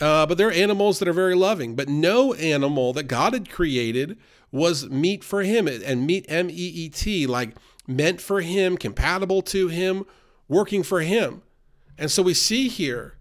uh, 0.00 0.26
but 0.26 0.38
there 0.38 0.48
are 0.48 0.52
animals 0.52 0.98
that 0.98 1.08
are 1.08 1.12
very 1.12 1.34
loving. 1.34 1.74
But 1.74 1.88
no 1.88 2.34
animal 2.34 2.92
that 2.94 3.04
God 3.04 3.32
had 3.32 3.50
created 3.50 4.18
was 4.52 4.88
meet 4.88 5.24
for 5.24 5.42
him, 5.42 5.66
and 5.66 6.06
meet 6.06 6.24
M 6.28 6.48
E 6.50 6.52
E 6.52 6.88
T, 6.88 7.26
like 7.26 7.56
meant 7.86 8.20
for 8.20 8.40
him, 8.40 8.76
compatible 8.76 9.42
to 9.42 9.68
him, 9.68 10.04
working 10.48 10.82
for 10.82 11.00
him. 11.00 11.42
And 11.98 12.10
so 12.10 12.22
we 12.22 12.34
see 12.34 12.68
here 12.68 13.16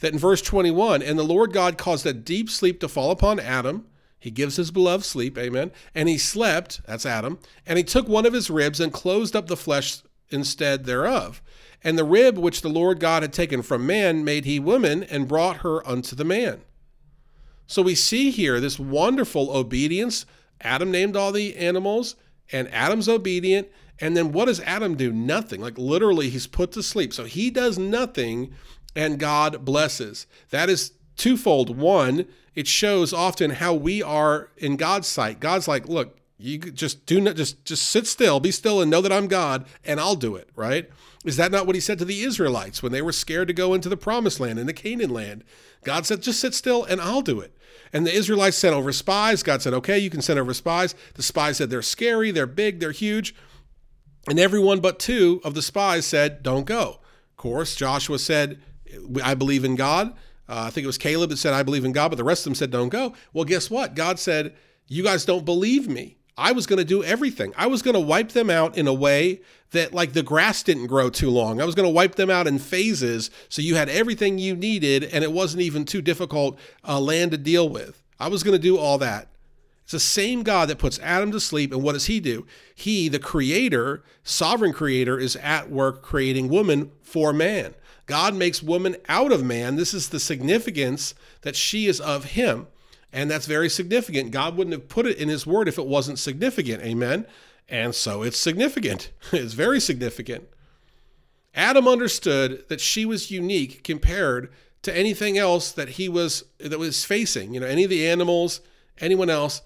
that 0.00 0.12
in 0.12 0.18
verse 0.18 0.40
21, 0.40 1.02
and 1.02 1.18
the 1.18 1.24
Lord 1.24 1.52
God 1.52 1.76
caused 1.76 2.06
a 2.06 2.12
deep 2.12 2.48
sleep 2.48 2.80
to 2.80 2.88
fall 2.88 3.10
upon 3.10 3.38
Adam 3.38 3.86
he 4.20 4.30
gives 4.30 4.56
his 4.56 4.70
beloved 4.70 5.04
sleep, 5.04 5.38
amen. 5.38 5.72
And 5.94 6.08
he 6.08 6.18
slept, 6.18 6.82
that's 6.86 7.06
Adam, 7.06 7.38
and 7.66 7.78
he 7.78 7.84
took 7.84 8.06
one 8.06 8.26
of 8.26 8.34
his 8.34 8.50
ribs 8.50 8.78
and 8.78 8.92
closed 8.92 9.34
up 9.34 9.46
the 9.46 9.56
flesh 9.56 10.02
instead 10.30 10.84
thereof. 10.84 11.42
And 11.82 11.98
the 11.98 12.04
rib 12.04 12.36
which 12.36 12.62
the 12.62 12.68
Lord 12.68 13.00
God 13.00 13.22
had 13.22 13.32
taken 13.32 13.62
from 13.62 13.86
man 13.86 14.24
made 14.24 14.44
he 14.44 14.60
woman 14.60 15.02
and 15.02 15.28
brought 15.28 15.58
her 15.58 15.86
unto 15.88 16.14
the 16.14 16.24
man. 16.24 16.60
So 17.66 17.82
we 17.82 17.94
see 17.94 18.30
here 18.30 18.60
this 18.60 18.78
wonderful 18.78 19.50
obedience. 19.56 20.26
Adam 20.60 20.90
named 20.90 21.16
all 21.16 21.32
the 21.32 21.56
animals, 21.56 22.16
and 22.52 22.68
Adam's 22.72 23.08
obedient. 23.08 23.68
And 23.98 24.16
then 24.16 24.32
what 24.32 24.46
does 24.46 24.60
Adam 24.60 24.96
do? 24.96 25.12
Nothing. 25.12 25.60
Like 25.60 25.78
literally, 25.78 26.30
he's 26.30 26.46
put 26.46 26.72
to 26.72 26.82
sleep. 26.82 27.12
So 27.14 27.24
he 27.24 27.50
does 27.50 27.78
nothing, 27.78 28.52
and 28.96 29.18
God 29.18 29.64
blesses. 29.64 30.26
That 30.50 30.68
is 30.68 30.92
twofold. 31.16 31.76
One, 31.76 32.26
it 32.54 32.66
shows 32.66 33.12
often 33.12 33.52
how 33.52 33.74
we 33.74 34.02
are 34.02 34.50
in 34.56 34.76
God's 34.76 35.06
sight. 35.06 35.38
God's 35.38 35.68
like, 35.68 35.88
look, 35.88 36.18
you 36.40 36.58
just 36.58 37.06
do 37.06 37.20
not 37.20 37.36
just 37.36 37.64
just 37.64 37.88
sit 37.88 38.06
still, 38.06 38.40
be 38.40 38.50
still, 38.50 38.80
and 38.80 38.90
know 38.90 39.00
that 39.00 39.12
I'm 39.12 39.26
God, 39.26 39.66
and 39.84 40.00
I'll 40.00 40.16
do 40.16 40.36
it. 40.36 40.48
Right? 40.56 40.90
Is 41.24 41.36
that 41.36 41.52
not 41.52 41.66
what 41.66 41.74
He 41.74 41.80
said 41.80 41.98
to 41.98 42.04
the 42.04 42.22
Israelites 42.22 42.82
when 42.82 42.92
they 42.92 43.02
were 43.02 43.12
scared 43.12 43.48
to 43.48 43.54
go 43.54 43.74
into 43.74 43.88
the 43.88 43.96
Promised 43.96 44.40
Land, 44.40 44.58
in 44.58 44.66
the 44.66 44.72
Canaan 44.72 45.10
land? 45.10 45.44
God 45.84 46.06
said, 46.06 46.22
just 46.22 46.40
sit 46.40 46.54
still, 46.54 46.84
and 46.84 47.00
I'll 47.00 47.22
do 47.22 47.40
it. 47.40 47.56
And 47.92 48.06
the 48.06 48.14
Israelites 48.14 48.56
sent 48.56 48.74
over 48.74 48.92
spies. 48.92 49.42
God 49.42 49.62
said, 49.62 49.74
okay, 49.74 49.98
you 49.98 50.10
can 50.10 50.22
send 50.22 50.38
over 50.38 50.54
spies. 50.54 50.94
The 51.14 51.22
spies 51.22 51.56
said 51.56 51.70
they're 51.70 51.82
scary, 51.82 52.30
they're 52.30 52.46
big, 52.46 52.80
they're 52.80 52.92
huge. 52.92 53.34
And 54.28 54.38
everyone 54.38 54.80
but 54.80 54.98
two 54.98 55.40
of 55.44 55.54
the 55.54 55.62
spies 55.62 56.06
said, 56.06 56.42
don't 56.42 56.66
go. 56.66 57.00
Of 57.30 57.36
course, 57.36 57.74
Joshua 57.74 58.18
said, 58.18 58.60
I 59.22 59.34
believe 59.34 59.64
in 59.64 59.76
God. 59.76 60.12
Uh, 60.48 60.64
I 60.66 60.70
think 60.70 60.84
it 60.84 60.88
was 60.88 60.98
Caleb 60.98 61.30
that 61.30 61.38
said, 61.38 61.54
I 61.54 61.62
believe 61.62 61.84
in 61.84 61.92
God, 61.92 62.10
but 62.10 62.16
the 62.16 62.24
rest 62.24 62.42
of 62.42 62.50
them 62.50 62.54
said, 62.54 62.70
don't 62.70 62.88
go. 62.90 63.14
Well, 63.32 63.44
guess 63.44 63.70
what? 63.70 63.94
God 63.94 64.18
said, 64.18 64.54
You 64.88 65.02
guys 65.02 65.24
don't 65.24 65.44
believe 65.44 65.88
me. 65.88 66.18
I 66.40 66.52
was 66.52 66.66
going 66.66 66.78
to 66.78 66.84
do 66.84 67.04
everything. 67.04 67.52
I 67.54 67.66
was 67.66 67.82
going 67.82 67.94
to 67.94 68.00
wipe 68.00 68.30
them 68.30 68.48
out 68.48 68.78
in 68.78 68.88
a 68.88 68.94
way 68.94 69.42
that, 69.72 69.92
like, 69.92 70.14
the 70.14 70.22
grass 70.22 70.62
didn't 70.62 70.86
grow 70.86 71.10
too 71.10 71.28
long. 71.28 71.60
I 71.60 71.66
was 71.66 71.74
going 71.74 71.86
to 71.86 71.92
wipe 71.92 72.14
them 72.14 72.30
out 72.30 72.46
in 72.46 72.58
phases 72.58 73.30
so 73.50 73.60
you 73.60 73.74
had 73.74 73.90
everything 73.90 74.38
you 74.38 74.56
needed 74.56 75.04
and 75.04 75.22
it 75.22 75.32
wasn't 75.32 75.62
even 75.62 75.84
too 75.84 76.00
difficult 76.00 76.58
uh, 76.88 76.98
land 76.98 77.32
to 77.32 77.36
deal 77.36 77.68
with. 77.68 78.02
I 78.18 78.28
was 78.28 78.42
going 78.42 78.56
to 78.56 78.62
do 78.62 78.78
all 78.78 78.96
that. 78.98 79.28
It's 79.82 79.92
the 79.92 80.00
same 80.00 80.42
God 80.42 80.70
that 80.70 80.78
puts 80.78 80.98
Adam 81.00 81.30
to 81.32 81.40
sleep. 81.40 81.72
And 81.72 81.82
what 81.82 81.92
does 81.92 82.06
he 82.06 82.20
do? 82.20 82.46
He, 82.74 83.08
the 83.08 83.18
creator, 83.18 84.02
sovereign 84.24 84.72
creator, 84.72 85.18
is 85.18 85.36
at 85.36 85.70
work 85.70 86.00
creating 86.00 86.48
woman 86.48 86.90
for 87.02 87.34
man. 87.34 87.74
God 88.06 88.34
makes 88.34 88.62
woman 88.62 88.96
out 89.10 89.30
of 89.30 89.44
man. 89.44 89.76
This 89.76 89.92
is 89.92 90.08
the 90.08 90.20
significance 90.20 91.14
that 91.42 91.54
she 91.54 91.86
is 91.86 92.00
of 92.00 92.24
him. 92.24 92.66
And 93.12 93.30
that's 93.30 93.46
very 93.46 93.68
significant. 93.68 94.30
God 94.30 94.56
wouldn't 94.56 94.72
have 94.72 94.88
put 94.88 95.06
it 95.06 95.18
in 95.18 95.28
his 95.28 95.46
word 95.46 95.68
if 95.68 95.78
it 95.78 95.86
wasn't 95.86 96.18
significant. 96.18 96.82
Amen. 96.82 97.26
And 97.68 97.94
so 97.94 98.22
it's 98.22 98.38
significant. 98.38 99.10
It's 99.32 99.54
very 99.54 99.80
significant. 99.80 100.48
Adam 101.54 101.88
understood 101.88 102.64
that 102.68 102.80
she 102.80 103.04
was 103.04 103.30
unique 103.30 103.82
compared 103.82 104.52
to 104.82 104.96
anything 104.96 105.36
else 105.36 105.72
that 105.72 105.90
he 105.90 106.08
was 106.08 106.44
that 106.58 106.78
was 106.78 107.04
facing. 107.04 107.54
You 107.54 107.60
know, 107.60 107.66
any 107.66 107.84
of 107.84 107.90
the 107.90 108.06
animals, 108.06 108.60
anyone 108.98 109.30
else. 109.30 109.62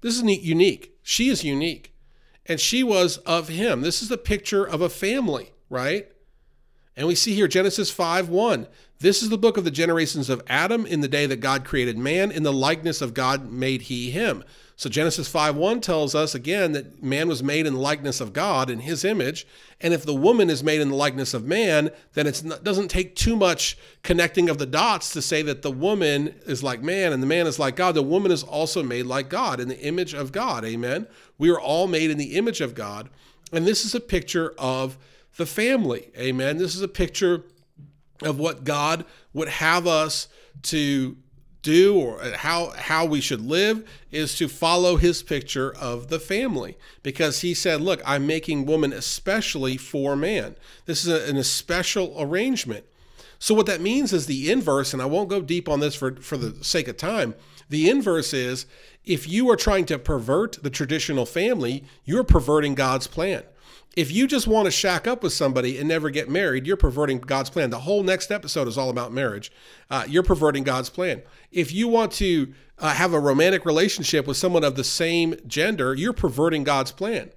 This 0.00 0.16
is 0.16 0.22
unique. 0.22 0.96
She 1.02 1.28
is 1.28 1.44
unique. 1.44 1.94
And 2.46 2.58
she 2.58 2.82
was 2.82 3.18
of 3.18 3.48
him. 3.48 3.82
This 3.82 4.02
is 4.02 4.08
the 4.08 4.18
picture 4.18 4.64
of 4.64 4.80
a 4.80 4.88
family, 4.88 5.52
right? 5.68 6.10
And 7.00 7.08
we 7.08 7.14
see 7.14 7.34
here 7.34 7.48
Genesis 7.48 7.90
5 7.90 8.28
1. 8.28 8.66
This 8.98 9.22
is 9.22 9.30
the 9.30 9.38
book 9.38 9.56
of 9.56 9.64
the 9.64 9.70
generations 9.70 10.28
of 10.28 10.42
Adam 10.48 10.84
in 10.84 11.00
the 11.00 11.08
day 11.08 11.24
that 11.24 11.40
God 11.40 11.64
created 11.64 11.96
man. 11.96 12.30
In 12.30 12.42
the 12.42 12.52
likeness 12.52 13.00
of 13.00 13.14
God 13.14 13.50
made 13.50 13.80
he 13.80 14.10
him. 14.10 14.44
So 14.76 14.90
Genesis 14.90 15.26
5 15.26 15.56
1 15.56 15.80
tells 15.80 16.14
us 16.14 16.34
again 16.34 16.72
that 16.72 17.02
man 17.02 17.26
was 17.26 17.42
made 17.42 17.66
in 17.66 17.72
the 17.72 17.80
likeness 17.80 18.20
of 18.20 18.34
God 18.34 18.68
in 18.68 18.80
his 18.80 19.02
image. 19.02 19.46
And 19.80 19.94
if 19.94 20.04
the 20.04 20.14
woman 20.14 20.50
is 20.50 20.62
made 20.62 20.82
in 20.82 20.90
the 20.90 20.94
likeness 20.94 21.32
of 21.32 21.46
man, 21.46 21.88
then 22.12 22.26
it 22.26 22.42
doesn't 22.62 22.88
take 22.88 23.16
too 23.16 23.34
much 23.34 23.78
connecting 24.02 24.50
of 24.50 24.58
the 24.58 24.66
dots 24.66 25.10
to 25.14 25.22
say 25.22 25.40
that 25.40 25.62
the 25.62 25.70
woman 25.70 26.34
is 26.44 26.62
like 26.62 26.82
man 26.82 27.14
and 27.14 27.22
the 27.22 27.26
man 27.26 27.46
is 27.46 27.58
like 27.58 27.76
God. 27.76 27.94
The 27.94 28.02
woman 28.02 28.30
is 28.30 28.42
also 28.42 28.82
made 28.82 29.06
like 29.06 29.30
God 29.30 29.58
in 29.58 29.68
the 29.68 29.80
image 29.80 30.12
of 30.12 30.32
God. 30.32 30.66
Amen. 30.66 31.06
We 31.38 31.48
are 31.48 31.60
all 31.60 31.86
made 31.86 32.10
in 32.10 32.18
the 32.18 32.36
image 32.36 32.60
of 32.60 32.74
God. 32.74 33.08
And 33.52 33.66
this 33.66 33.86
is 33.86 33.94
a 33.94 34.00
picture 34.00 34.52
of 34.58 34.98
the 35.36 35.46
family. 35.46 36.10
Amen. 36.16 36.58
This 36.58 36.74
is 36.74 36.82
a 36.82 36.88
picture 36.88 37.44
of 38.22 38.38
what 38.38 38.64
God 38.64 39.04
would 39.32 39.48
have 39.48 39.86
us 39.86 40.28
to 40.62 41.16
do 41.62 41.98
or 41.98 42.22
how 42.36 42.70
how 42.70 43.04
we 43.04 43.20
should 43.20 43.40
live 43.40 43.86
is 44.10 44.36
to 44.36 44.48
follow 44.48 44.96
his 44.96 45.22
picture 45.22 45.74
of 45.76 46.08
the 46.08 46.18
family 46.18 46.76
because 47.02 47.42
he 47.42 47.52
said 47.52 47.82
look 47.82 48.00
i'm 48.06 48.26
making 48.26 48.64
woman 48.64 48.92
especially 48.94 49.76
for 49.76 50.16
man 50.16 50.56
this 50.86 51.04
is 51.04 51.08
a, 51.08 51.28
an 51.28 51.36
especial 51.36 52.14
arrangement 52.18 52.84
so 53.38 53.54
what 53.54 53.66
that 53.66 53.80
means 53.80 54.12
is 54.12 54.24
the 54.24 54.50
inverse 54.50 54.94
and 54.94 55.02
i 55.02 55.04
won't 55.04 55.28
go 55.28 55.42
deep 55.42 55.68
on 55.68 55.80
this 55.80 55.94
for 55.94 56.16
for 56.16 56.38
the 56.38 56.64
sake 56.64 56.88
of 56.88 56.96
time 56.96 57.34
the 57.70 57.88
inverse 57.88 58.34
is 58.34 58.66
if 59.04 59.26
you 59.26 59.48
are 59.50 59.56
trying 59.56 59.86
to 59.86 59.98
pervert 59.98 60.62
the 60.62 60.70
traditional 60.70 61.24
family 61.24 61.84
you're 62.04 62.24
perverting 62.24 62.74
god's 62.74 63.06
plan 63.06 63.42
if 63.96 64.12
you 64.12 64.28
just 64.28 64.46
want 64.46 64.66
to 64.66 64.70
shack 64.70 65.08
up 65.08 65.22
with 65.22 65.32
somebody 65.32 65.76
and 65.76 65.88
never 65.88 66.10
get 66.10 66.28
married, 66.28 66.66
you're 66.66 66.76
perverting 66.76 67.18
God's 67.18 67.50
plan. 67.50 67.70
The 67.70 67.80
whole 67.80 68.04
next 68.04 68.30
episode 68.30 68.68
is 68.68 68.78
all 68.78 68.88
about 68.88 69.12
marriage. 69.12 69.50
Uh, 69.90 70.04
you're 70.08 70.22
perverting 70.22 70.62
God's 70.62 70.90
plan. 70.90 71.22
If 71.50 71.72
you 71.72 71.88
want 71.88 72.12
to 72.12 72.54
uh, 72.78 72.90
have 72.90 73.12
a 73.12 73.20
romantic 73.20 73.64
relationship 73.64 74.28
with 74.28 74.36
someone 74.36 74.62
of 74.62 74.76
the 74.76 74.84
same 74.84 75.34
gender, 75.46 75.92
you're 75.94 76.12
perverting 76.12 76.62
God's 76.62 76.92
plan. 76.92 77.30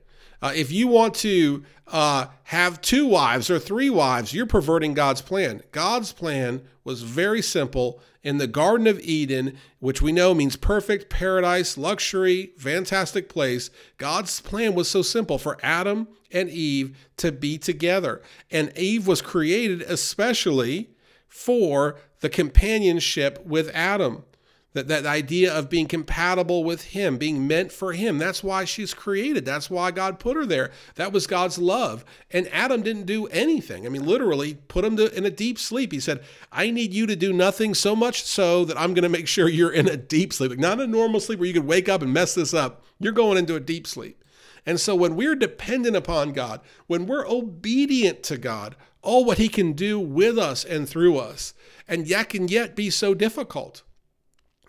Uh, 0.43 0.51
if 0.53 0.73
you 0.73 0.89
want 0.89 1.15
to 1.15 1.63
uh, 1.87 2.25
have 2.43 2.81
two 2.81 3.07
wives 3.07 3.49
or 3.49 3.57
three 3.57 3.89
wives, 3.89 4.33
you're 4.33 4.45
perverting 4.45 4.93
God's 4.93 5.21
plan. 5.21 5.63
God's 5.71 6.11
plan 6.11 6.61
was 6.83 7.01
very 7.01 7.41
simple 7.41 8.01
in 8.23 8.39
the 8.39 8.47
Garden 8.47 8.85
of 8.85 8.99
Eden, 8.99 9.57
which 9.79 10.01
we 10.01 10.11
know 10.11 10.33
means 10.33 10.57
perfect 10.57 11.09
paradise, 11.09 11.77
luxury, 11.77 12.51
fantastic 12.57 13.29
place. 13.29 13.69
God's 13.97 14.41
plan 14.41 14.75
was 14.75 14.89
so 14.89 15.01
simple 15.01 15.37
for 15.37 15.57
Adam 15.63 16.09
and 16.29 16.49
Eve 16.49 16.97
to 17.17 17.31
be 17.31 17.57
together. 17.57 18.21
And 18.51 18.77
Eve 18.77 19.07
was 19.07 19.21
created 19.21 19.81
especially 19.83 20.89
for 21.29 21.95
the 22.19 22.29
companionship 22.29 23.45
with 23.45 23.69
Adam. 23.73 24.25
That, 24.73 24.87
that 24.87 25.05
idea 25.05 25.53
of 25.53 25.69
being 25.69 25.85
compatible 25.85 26.63
with 26.63 26.85
him, 26.85 27.17
being 27.17 27.47
meant 27.47 27.71
for 27.71 27.93
him. 27.93 28.17
That's 28.17 28.43
why 28.43 28.65
she's 28.65 28.93
created. 28.93 29.45
That's 29.45 29.69
why 29.69 29.91
God 29.91 30.17
put 30.17 30.35
her 30.35 30.47
there. 30.47 30.71
That 30.95 31.13
was 31.13 31.27
God's 31.27 31.59
love. 31.59 32.03
And 32.31 32.47
Adam 32.51 32.81
didn't 32.81 33.05
do 33.05 33.27
anything. 33.27 33.85
I 33.85 33.89
mean, 33.89 34.03
literally 34.03 34.55
put 34.55 34.83
him 34.83 34.97
to, 34.97 35.15
in 35.15 35.27
a 35.27 35.29
deep 35.29 35.59
sleep. 35.59 35.91
He 35.91 35.99
said, 35.99 36.23
I 36.51 36.71
need 36.71 36.91
you 36.91 37.05
to 37.05 37.15
do 37.15 37.31
nothing 37.31 37.75
so 37.75 37.95
much 37.95 38.23
so 38.23 38.65
that 38.65 38.79
I'm 38.79 38.95
going 38.95 39.03
to 39.03 39.09
make 39.09 39.27
sure 39.27 39.47
you're 39.47 39.71
in 39.71 39.87
a 39.87 39.95
deep 39.95 40.33
sleep. 40.33 40.49
Like 40.49 40.59
not 40.59 40.79
a 40.79 40.87
normal 40.87 41.19
sleep 41.19 41.37
where 41.37 41.47
you 41.47 41.53
could 41.53 41.67
wake 41.67 41.87
up 41.87 42.01
and 42.01 42.11
mess 42.11 42.33
this 42.33 42.53
up. 42.53 42.83
You're 42.99 43.13
going 43.13 43.37
into 43.37 43.55
a 43.55 43.59
deep 43.59 43.85
sleep. 43.85 44.23
And 44.65 44.79
so 44.79 44.95
when 44.95 45.15
we're 45.15 45.35
dependent 45.35 45.95
upon 45.95 46.33
God, 46.33 46.61
when 46.87 47.05
we're 47.05 47.27
obedient 47.27 48.23
to 48.23 48.37
God, 48.37 48.75
oh, 49.03 49.19
what 49.19 49.37
he 49.37 49.49
can 49.49 49.73
do 49.73 49.99
with 49.99 50.39
us 50.39 50.63
and 50.63 50.87
through 50.87 51.17
us, 51.17 51.53
and 51.87 52.07
yet 52.07 52.29
can 52.29 52.47
yet 52.47 52.75
be 52.75 52.89
so 52.89 53.13
difficult. 53.13 53.83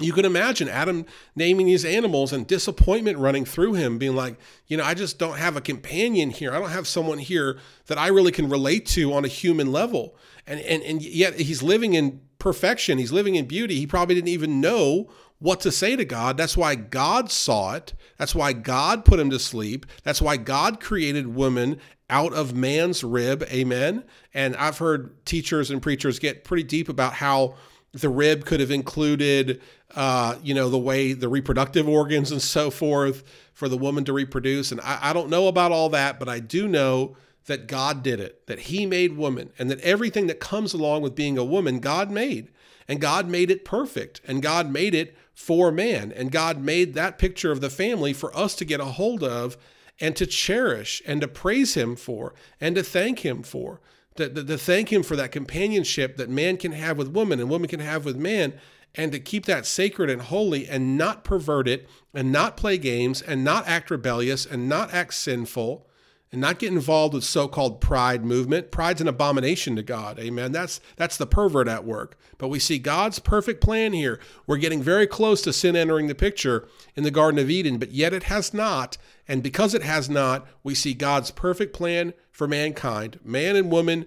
You 0.01 0.13
can 0.13 0.25
imagine 0.25 0.69
Adam 0.69 1.07
naming 1.37 1.67
these 1.67 1.85
animals 1.85 2.33
and 2.33 2.47
disappointment 2.47 3.17
running 3.19 3.45
through 3.45 3.75
him, 3.75 3.97
being 3.97 4.17
like, 4.17 4.37
you 4.67 4.77
know, 4.77 4.83
I 4.83 4.95
just 4.95 5.19
don't 5.21 5.39
have 5.39 5.57
a 5.57 5.61
companion 5.61 6.31
here. 6.31 6.53
I 6.53 6.59
don't 6.59 6.71
have 6.71 6.89
someone 6.89 7.19
here 7.19 7.59
that 7.87 7.97
I 7.97 8.09
really 8.09 8.33
can 8.33 8.49
relate 8.49 8.87
to 8.87 9.13
on 9.13 9.25
a 9.25 9.29
human 9.29 9.71
level. 9.71 10.17
And, 10.49 10.61
and, 10.61 10.83
and 10.83 11.01
yet 11.01 11.39
he's 11.39 11.63
living 11.63 11.95
in 11.95 12.21
perfection, 12.39 12.99
he's 12.99 13.13
living 13.13 13.37
in 13.37 13.47
beauty. 13.47 13.77
He 13.77 13.87
probably 13.87 14.17
didn't 14.17 14.29
even 14.29 14.61
know 14.61 15.11
what 15.39 15.61
to 15.61 15.71
say 15.71 15.95
to 15.95 16.05
God. 16.05 16.37
That's 16.37 16.57
why 16.57 16.75
God 16.75 17.31
saw 17.31 17.75
it. 17.75 17.95
That's 18.19 18.35
why 18.35 18.53
God 18.53 19.05
put 19.05 19.21
him 19.21 19.31
to 19.31 19.39
sleep. 19.39 19.87
That's 20.03 20.21
why 20.21 20.37
God 20.37 20.81
created 20.81 21.35
woman 21.35 21.79
out 22.11 22.33
of 22.33 22.55
man's 22.55 23.05
rib. 23.05 23.45
Amen. 23.45 24.05
And 24.33 24.57
I've 24.57 24.79
heard 24.79 25.25
teachers 25.25 25.71
and 25.71 25.81
preachers 25.81 26.19
get 26.19 26.45
pretty 26.45 26.65
deep 26.65 26.89
about 26.89 27.15
how 27.15 27.57
the 27.95 28.09
rib 28.09 28.45
could 28.45 28.61
have 28.61 28.73
included, 28.73 29.63
uh, 29.95 30.37
you 30.43 30.53
know, 30.53 30.69
the 30.69 30.79
way 30.79 31.13
the 31.13 31.29
reproductive 31.29 31.89
organs 31.89 32.33
and 32.33 32.43
so 32.43 32.71
forth 32.71 33.23
for 33.53 33.69
the 33.69 33.79
woman 33.79 34.05
to 34.05 34.13
reproduce. 34.13 34.73
And 34.73 34.81
I, 34.81 34.99
I 35.01 35.13
don't 35.13 35.31
know 35.31 35.47
about 35.47 35.71
all 35.71 35.89
that, 35.91 36.19
but 36.19 36.29
I 36.29 36.41
do 36.41 36.67
know 36.67 37.17
that 37.47 37.69
God 37.69 38.03
did 38.03 38.19
it, 38.21 38.47
that 38.47 38.61
He 38.61 38.85
made 38.85 39.17
woman, 39.17 39.53
and 39.59 39.71
that 39.71 39.81
everything 39.81 40.27
that 40.27 40.41
comes 40.41 40.75
along 40.75 41.03
with 41.03 41.15
being 41.15 41.39
a 41.39 41.45
woman, 41.45 41.79
God 41.79 42.11
made. 42.11 42.51
And 42.89 43.01
God 43.01 43.29
made 43.29 43.51
it 43.51 43.65
perfect, 43.65 44.21
and 44.27 44.43
God 44.43 44.71
made 44.71 44.95
it 44.95 45.17
for 45.33 45.73
man. 45.73 46.13
And 46.13 46.31
God 46.31 46.59
made 46.59 46.95
that 46.95 47.19
picture 47.19 47.51
of 47.51 47.61
the 47.61 47.71
family 47.71 48.13
for 48.13 48.37
us 48.37 48.55
to 48.57 48.65
get 48.65 48.81
a 48.81 48.85
hold 48.85 49.23
of 49.23 49.57
and 50.01 50.15
to 50.17 50.27
cherish 50.27 51.01
and 51.07 51.21
to 51.21 51.29
praise 51.29 51.75
Him 51.75 51.97
for 51.97 52.35
and 52.61 52.75
to 52.75 52.83
thank 52.83 53.21
Him 53.21 53.43
for. 53.43 53.81
To, 54.17 54.29
to, 54.29 54.45
to, 54.45 54.59
thank 54.59 54.93
Him 54.93 55.03
for 55.03 55.17
that 55.17 55.33
companionship 55.33 56.17
that 56.17 56.31
man 56.31 56.57
can 56.57 56.73
have 56.73 56.97
with 56.97 57.09
woman 57.09 57.41
and 57.41 57.51
woman 57.51 57.69
can 57.69 57.81
have 57.81 58.05
with 58.05 58.17
man, 58.17 58.55
and 58.95 59.11
to 59.13 59.19
keep 59.19 59.47
that 59.47 59.67
sacred 59.67 60.09
and 60.09 60.23
holy 60.23 60.69
and 60.69 60.97
not 60.97 61.25
pervert 61.25 61.67
it 61.67 61.89
and 62.13 62.31
not 62.31 62.57
play 62.57 62.79
games 62.79 63.21
and 63.21 63.43
not 63.43 63.67
act 63.67 63.91
rebellious 63.91 64.47
and 64.47 64.69
not 64.69 64.95
act 64.95 65.15
sinful 65.15 65.87
and 66.35 66.41
not 66.41 66.59
get 66.59 66.73
involved 66.73 67.15
with 67.15 67.23
so-called 67.23 67.81
pride 67.81 68.25
movement. 68.25 68.73
Pride's 68.73 69.01
an 69.01 69.07
abomination 69.07 69.77
to 69.77 69.85
God. 69.85 70.19
Amen. 70.19 70.51
That's 70.51 70.81
that's 70.97 71.17
the 71.17 71.29
pervert 71.29 71.69
at 71.69 71.85
work. 71.85 72.19
But 72.39 72.49
we 72.49 72.59
see 72.59 72.81
God's 72.81 73.21
perfect 73.21 73.61
plan 73.61 73.93
here. 73.93 74.19
We're 74.45 74.57
getting 74.57 74.83
very 74.83 75.07
close 75.07 75.43
to 75.43 75.53
sin 75.53 75.77
entering 75.77 76.09
the 76.09 76.15
picture 76.17 76.67
in 76.97 77.05
the 77.05 77.13
Garden 77.13 77.39
of 77.39 77.51
Eden, 77.51 77.79
but 77.79 77.93
yet 77.93 78.13
it 78.13 78.25
has 78.25 78.53
not. 78.53 78.99
And 79.29 79.45
because 79.45 79.75
it 79.75 79.85
has 79.85 80.11
not, 80.11 80.45
we 80.65 80.75
see 80.75 80.93
God's 80.93 81.31
perfect 81.31 81.73
plan 81.73 82.15
for 82.33 82.49
mankind, 82.49 83.21
man 83.23 83.55
and 83.55 83.71
woman 83.71 84.05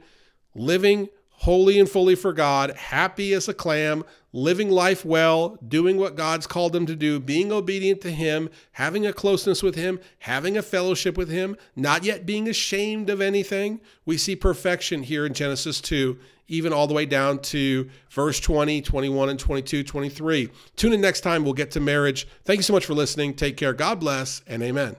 living 0.54 1.08
holy 1.38 1.80
and 1.80 1.90
fully 1.90 2.16
for 2.16 2.34
God, 2.34 2.72
happy 2.76 3.34
as 3.34 3.48
a 3.48 3.54
clam, 3.54 4.04
living 4.34 4.70
life 4.70 5.06
well, 5.06 5.58
doing 5.68 5.98
what 5.98 6.16
God's 6.16 6.48
called 6.48 6.74
them 6.74 6.86
to 6.86 6.96
do, 6.96 7.20
being 7.20 7.52
obedient 7.52 8.02
to 8.02 8.12
Him, 8.12 8.50
having 8.74 9.06
a 9.06 9.14
closeness 9.14 9.62
with 9.62 9.76
Him, 9.76 10.00
having 10.20 10.58
a 10.58 10.62
fellowship 10.62 11.16
with 11.18 11.30
Him, 11.30 11.56
not 11.76 12.04
yet 12.04 12.26
being 12.26 12.50
ashamed 12.50 13.10
of 13.10 13.22
anything. 13.22 13.80
We 14.06 14.18
see 14.18 14.36
perfection 14.36 15.04
here 15.04 15.26
in 15.26 15.34
Genesis 15.34 15.80
2, 15.80 16.18
even 16.48 16.74
all 16.74 16.88
the 16.88 16.94
way 16.94 17.06
down 17.06 17.40
to 17.40 17.90
verse 18.10 18.40
20, 18.40 18.82
21, 18.82 19.30
and 19.30 19.40
22, 19.40 19.84
23. 19.84 20.50
Tune 20.76 20.94
in 20.94 21.02
next 21.02 21.22
time. 21.22 21.44
We'll 21.44 21.54
get 21.54 21.72
to 21.72 21.80
marriage. 21.80 22.28
Thank 22.46 22.58
you 22.58 22.64
so 22.64 22.74
much 22.74 22.86
for 22.86 22.94
listening. 22.94 23.36
Take 23.36 23.58
care. 23.58 23.74
God 23.74 24.00
bless, 24.00 24.42
and 24.48 24.64
amen. 24.64 24.96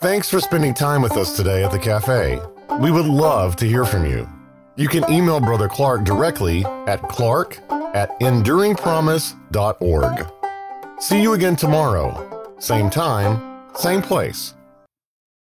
Thanks 0.00 0.28
for 0.28 0.40
spending 0.40 0.74
time 0.74 1.02
with 1.02 1.16
us 1.16 1.36
today 1.36 1.62
at 1.62 1.70
the 1.70 1.78
cafe. 1.78 2.40
We 2.80 2.90
would 2.90 3.06
love 3.06 3.54
to 3.56 3.68
hear 3.68 3.84
from 3.84 4.04
you. 4.04 4.28
You 4.74 4.88
can 4.88 5.04
email 5.12 5.38
Brother 5.38 5.68
Clark 5.68 6.04
directly 6.04 6.64
at 6.64 7.02
clark 7.02 7.58
at 7.94 8.18
enduringpromise.org. 8.20 10.26
See 10.98 11.20
you 11.20 11.34
again 11.34 11.56
tomorrow, 11.56 12.54
same 12.58 12.88
time, 12.88 13.60
same 13.74 14.00
place. 14.00 14.54